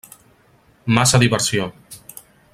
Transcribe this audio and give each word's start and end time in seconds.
Massa 0.97 1.21
diversió!! 1.25 1.71